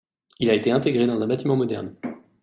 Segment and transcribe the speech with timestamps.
[0.39, 1.95] Il a été intégré dans un bâtiment moderne.